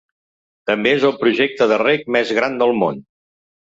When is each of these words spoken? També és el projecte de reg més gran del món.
També 0.71 0.93
és 0.95 1.05
el 1.11 1.15
projecte 1.21 1.71
de 1.75 1.79
reg 1.85 2.11
més 2.19 2.37
gran 2.43 2.61
del 2.65 2.79
món. 2.85 3.03